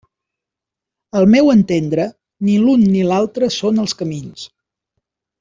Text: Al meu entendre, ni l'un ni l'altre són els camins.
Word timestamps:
Al 1.19 1.27
meu 1.33 1.51
entendre, 1.55 2.05
ni 2.47 2.57
l'un 2.65 2.87
ni 2.95 3.05
l'altre 3.11 3.51
són 3.59 3.83
els 3.85 3.95
camins. 4.01 4.49